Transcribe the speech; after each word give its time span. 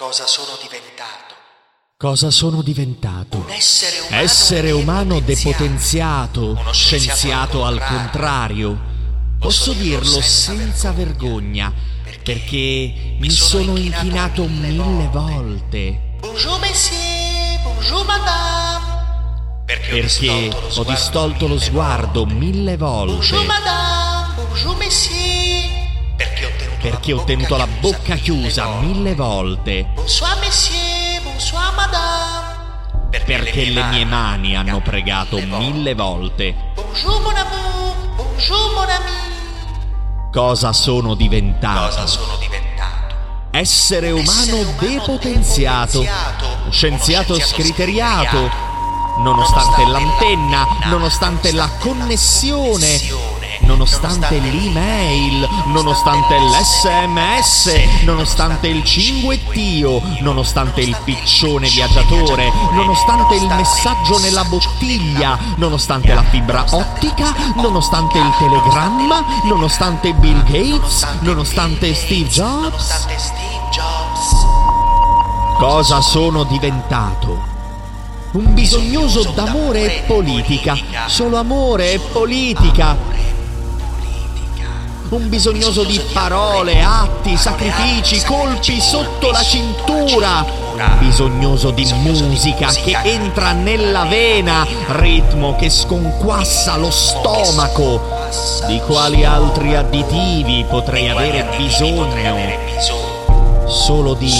Cosa 0.00 0.26
sono 0.26 0.56
diventato? 0.62 1.34
Cosa 1.98 2.30
sono 2.30 2.62
diventato? 2.62 3.36
Un 3.36 3.50
essere 3.50 3.98
umano, 3.98 4.22
Essere 4.22 4.70
umano 4.70 5.20
depotenziato. 5.20 6.40
depotenziato, 6.40 6.60
Uno 6.62 6.72
scienziato 6.72 7.64
al 7.66 7.84
contrario. 7.84 8.80
Posso 9.38 9.74
dirlo 9.74 10.22
senza 10.22 10.92
vergogna, 10.92 11.70
vergogna, 12.02 12.22
perché 12.22 13.16
mi 13.18 13.28
sono 13.28 13.76
inchinato 13.76 14.46
mille 14.46 15.06
volte. 15.12 16.16
Bonjour 16.20 16.58
messieurs, 16.60 17.60
bonjour 17.62 18.06
madame. 18.06 19.64
Perché 19.66 20.50
ho 20.76 20.84
distolto 20.84 21.46
lo 21.46 21.58
sguardo 21.58 22.24
mille 22.24 22.78
volte. 22.78 23.12
Bonjour 23.16 23.44
madame, 23.44 24.32
bonjour 24.34 24.76
messieurs. 24.78 25.49
Perché 26.80 27.12
ho 27.12 27.22
tenuto, 27.24 27.56
la 27.58 27.66
bocca 27.66 28.14
chiusa 28.14 28.66
mille 28.80 29.14
volte. 29.14 29.90
Bonsoir 29.94 30.38
messieurs, 30.38 31.22
bonsoir 31.22 31.74
madame. 31.76 33.20
Perché 33.26 33.66
le 33.66 33.84
mie 33.84 34.06
mani 34.06 34.56
hanno 34.56 34.80
pregato 34.80 35.38
mille 35.40 35.94
volte. 35.94 36.72
Bonjour 36.74 37.20
mon 37.20 37.36
amour, 37.36 37.94
bonjour 38.16 38.72
mon 38.74 38.88
ami. 38.88 40.30
Cosa 40.32 40.72
sono 40.72 41.14
diventato? 41.14 41.86
Cosa 41.86 42.06
sono 42.06 42.36
diventato? 42.38 43.14
Essere 43.50 44.10
umano 44.10 44.30
Essere 44.30 44.52
umano 44.52 44.74
depotenziato, 44.78 46.00
depotenziato, 46.00 47.38
scriteriato, 47.40 48.36
scienziato 48.38 48.68
nonostante 49.18 49.82
nonostante 49.82 49.86
l'antenna, 49.86 50.58
l'antenna, 50.58 50.88
nonostante 50.88 51.52
la 51.52 51.52
nonostante 51.52 51.52
la 51.52 51.70
connessione, 51.78 52.62
connessione, 52.70 53.29
nonostante 53.70 54.38
l'email, 54.40 55.48
nonostante 55.66 56.34
l'SMS, 56.38 58.02
nonostante 58.04 58.66
il 58.66 58.82
cinguettio, 58.82 60.02
nonostante 60.22 60.80
il 60.80 60.96
piccione 61.04 61.68
viaggiatore, 61.68 62.50
nonostante 62.72 63.36
il 63.36 63.46
messaggio 63.46 64.18
nella 64.18 64.42
bottiglia, 64.44 65.38
nonostante 65.56 66.12
la 66.12 66.24
fibra 66.24 66.64
ottica, 66.68 67.32
nonostante 67.54 68.18
il 68.18 68.34
telegramma, 68.38 69.24
nonostante 69.44 70.14
Bill 70.14 70.42
Gates, 70.42 71.06
nonostante 71.20 71.94
Steve 71.94 72.28
Jobs. 72.28 73.06
Cosa 75.58 76.00
sono 76.00 76.42
diventato? 76.42 77.48
Un 78.32 78.52
bisognoso 78.52 79.22
d'amore 79.34 79.96
e 79.96 80.02
politica, 80.06 80.76
solo 81.06 81.36
amore 81.36 81.92
e 81.92 81.98
politica. 81.98 82.96
Un 85.10 85.28
bisognoso 85.28 85.82
di 85.82 86.00
parole, 86.12 86.80
atti, 86.80 87.36
sacrifici, 87.36 88.24
colpi 88.24 88.80
sotto 88.80 89.32
la 89.32 89.42
cintura. 89.42 90.46
Bisognoso 91.00 91.72
di 91.72 91.84
musica 91.94 92.68
che 92.68 92.96
entra 93.02 93.50
nella 93.50 94.04
vena, 94.04 94.64
ritmo 94.90 95.56
che 95.56 95.68
sconquassa 95.68 96.76
lo 96.76 96.92
stomaco. 96.92 98.00
Di 98.68 98.80
quali 98.86 99.24
altri 99.24 99.74
additivi 99.74 100.64
potrei 100.68 101.08
avere 101.08 101.56
bisogno? 101.56 102.06
Solo 103.66 104.14
di 104.14 104.30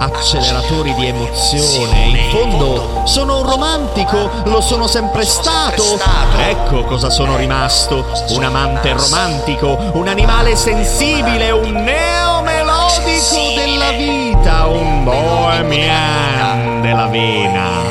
acceleratori 0.00 0.94
di 0.94 1.06
emozione. 1.06 2.06
In 2.06 2.30
fondo 2.30 3.02
sono 3.04 3.40
un 3.40 3.48
romantico, 3.48 4.30
lo 4.44 4.60
sono 4.62 4.86
sempre 4.86 5.24
stato. 5.24 5.98
Ecco 6.38 6.84
cosa 6.84 7.10
sono 7.10 7.36
rimasto. 7.36 8.06
Un 8.30 8.44
amante 8.44 8.92
romantico, 8.92 9.78
un 9.92 10.08
animale 10.08 10.56
sensibile, 10.56 11.50
un 11.50 11.72
neomelodico 11.72 13.52
della 13.54 13.90
vita, 13.92 14.66
un 14.66 15.04
bohemian 15.04 16.80
della 16.80 17.06
vena. 17.06 17.89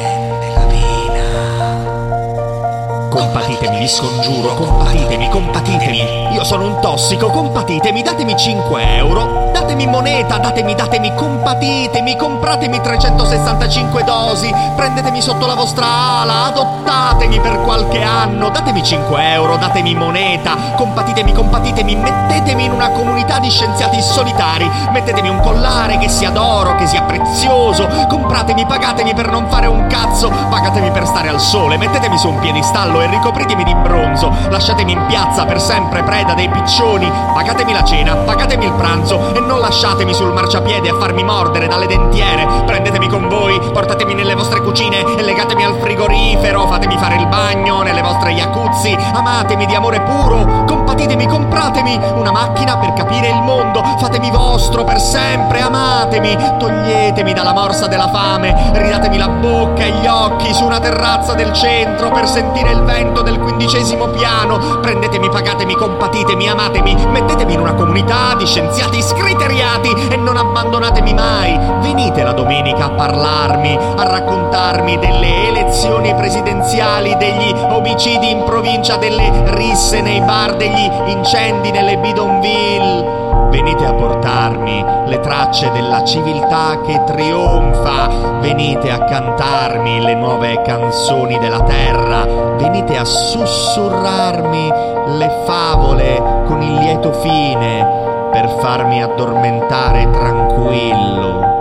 Scongiuro, 3.90 4.54
compatitemi, 4.54 5.30
compatitemi. 5.30 6.34
Io 6.34 6.44
sono 6.44 6.66
un 6.66 6.80
tossico, 6.80 7.30
compatitemi, 7.30 8.04
datemi 8.04 8.38
5 8.38 8.96
euro. 8.96 9.50
Datemi 9.52 9.88
moneta, 9.88 10.38
datemi, 10.38 10.76
datemi, 10.76 11.14
compatitemi, 11.16 12.16
compratemi 12.16 12.80
365 12.80 14.04
dosi. 14.04 14.54
Prendetemi 14.76 15.22
sotto 15.22 15.48
la 15.48 15.56
vostra 15.56 15.86
ala, 16.22 16.46
adottatemi 16.46 17.40
per 17.40 17.62
qualche 17.62 18.02
anno. 18.04 18.50
Datemi 18.50 18.84
5 18.84 19.32
euro, 19.34 19.58
datemi 19.58 19.96
moneta. 19.96 20.56
Compatitemi, 20.76 21.34
compatitemi, 21.34 21.96
mettetemi 21.96 22.66
in 22.66 22.72
una 22.72 22.92
comunità 22.92 23.40
di 23.40 23.50
scienziati 23.50 24.00
solitari. 24.02 24.70
Mettetemi 24.92 25.30
un 25.30 25.40
collare 25.40 25.98
che 25.98 26.10
sia 26.10 26.30
d'oro, 26.30 26.76
che 26.76 26.86
sia 26.86 27.02
prezioso. 27.02 27.88
Compratemi, 28.08 28.66
pagatemi 28.66 29.16
per 29.16 29.30
non 29.32 29.50
fare 29.50 29.66
un 29.66 29.88
cazzo. 29.88 30.30
Pagatemi 30.30 30.92
per 30.92 31.08
stare 31.08 31.30
al 31.30 31.40
sole. 31.40 31.78
Mettetemi 31.78 32.18
su 32.18 32.30
un 32.30 32.40
piedistallo 32.40 33.02
e 33.02 33.08
ricopritemi 33.08 33.64
di 33.64 33.78
bronzo. 33.80 34.32
Lasciatemi 34.50 34.92
in 34.92 35.06
piazza 35.08 35.46
per 35.46 35.60
sempre 35.60 36.04
preda 36.04 36.34
dei 36.34 36.50
piccioni. 36.50 37.12
Pagatemi 37.34 37.74
la 37.74 37.84
cena, 37.84 38.16
pagatemi 38.16 38.66
il 38.66 38.74
pranzo 38.74 39.34
e 39.34 39.40
non 39.40 39.60
lasciatemi 39.60 40.14
sul 40.14 40.34
marciapiede 40.34 40.90
a 40.90 40.96
farmi 40.98 41.24
mordere 41.24 41.68
dalle 41.68 41.88
dentiere. 41.88 42.46
Prendetemi 42.66 43.08
con 43.08 43.28
voi, 43.28 43.60
portatemi 43.60 44.14
nelle 44.14 44.36
vostre 44.36 44.62
cucine 44.62 45.04
e 45.18 45.22
legatemi 45.22 45.64
al 45.64 45.78
frigorifero. 45.80 46.68
Fatemi 46.68 46.98
fare 46.98 47.16
il 47.16 47.28
bagno 47.28 47.82
nelle 47.82 48.02
vostre 48.02 48.34
jacuzzi. 48.34 48.96
Amatemi 49.14 49.66
di 49.66 49.76
amore 49.76 50.02
puro. 50.02 50.64
Compatitemi, 50.66 51.28
compratemi 51.28 52.00
una 52.16 52.32
macchina 52.32 52.78
per 52.78 52.94
capire 52.94 53.30
il 53.30 53.42
mondo. 53.42 53.84
Fatemi 53.98 54.30
vostro 54.32 54.84
per 54.84 55.00
sempre. 55.00 55.62
Amatemi. 55.62 55.89
Toglietemi 56.10 57.34
dalla 57.34 57.54
morsa 57.54 57.88
della 57.88 58.10
fame. 58.10 58.72
Ridatemi 58.74 59.18
la 59.18 59.30
bocca 59.30 59.84
e 59.84 59.92
gli 59.92 60.08
occhi 60.08 60.54
su 60.54 60.66
una 60.66 60.80
terrazza 60.80 61.34
del 61.34 61.54
centro 61.54 62.10
per 62.10 62.28
sentire 62.28 62.72
il 62.72 62.82
vento 62.82 63.22
del 63.22 63.40
quindicesimo 63.40 64.08
piano. 64.08 64.80
Prendetemi, 64.82 65.30
pagatemi, 65.30 65.76
compatitemi, 65.76 66.50
amatemi. 66.50 66.96
Mettetemi 67.12 67.54
in 67.54 67.60
una 67.60 67.74
comunità 67.74 68.34
di 68.36 68.46
scienziati 68.46 69.02
scriteriati 69.02 70.08
e 70.10 70.16
non 70.18 70.36
abbandonatemi 70.36 71.14
mai. 71.14 71.58
Venite 71.82 72.24
la 72.24 72.34
domenica 72.34 72.86
a 72.86 72.90
parlarmi, 72.90 73.78
a 73.78 74.04
raccontarmi 74.04 74.98
delle 74.98 75.48
elezioni 75.50 76.14
presidenziali, 76.16 77.16
degli 77.18 77.54
omicidi 77.70 78.32
in 78.32 78.44
provincia, 78.44 78.96
delle 78.98 79.32
risse 79.54 80.02
nei 80.02 80.22
bar, 80.22 80.56
degli 80.56 80.90
incendi 81.06 81.72
nelle 81.72 81.98
bidonville. 81.98 83.29
Venite 83.50 83.86
a 83.86 83.94
portarmi 83.94 84.86
le 85.06 85.20
tracce 85.20 85.72
della 85.72 86.04
civiltà 86.04 86.80
che 86.86 87.04
trionfa. 87.06 88.38
Venite 88.40 88.92
a 88.92 89.04
cantarmi 89.06 90.02
le 90.02 90.16
nuove 90.16 90.62
canzoni 90.62 91.38
della 91.40 91.62
terra. 91.62 92.26
Venite 92.58 92.98
a 92.98 93.06
sussurrarmi 93.06 94.72
le 95.18 95.30
favole 95.46 96.44
con 96.46 96.62
il 96.62 96.76
lieto 96.76 97.12
fine 97.14 98.30
per 98.32 98.48
farmi 98.60 99.02
addormentare 99.02 100.10
tranquillo. 100.10 101.58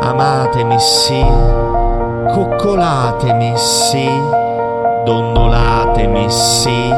Amatemi 0.00 0.78
sì, 0.78 1.24
coccolatemi 2.32 3.52
sì, 3.56 4.08
dondolatemi 5.04 6.30
sì, 6.30 6.94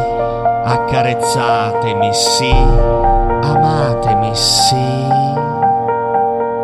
accarezzatemi 0.64 2.12
sì, 2.12 2.54
amatemi 3.42 4.34
sì, 4.34 5.08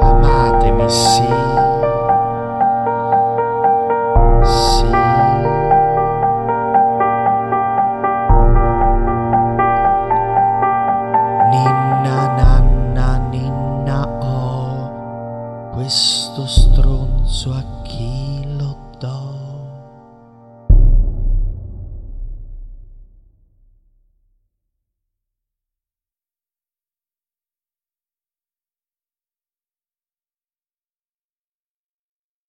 amatemi 0.01 0.89
sì. 0.89 1.27
Ninna 11.51 12.27
nanna 12.37 13.17
ninna 13.31 14.07
oh, 14.21 15.71
questo 15.73 16.47
stronzo 16.47 17.53
a 17.53 17.63
chi 17.83 18.57
lo 18.57 18.77
do? 18.99 19.38